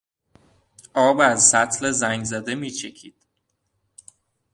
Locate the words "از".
1.19-1.43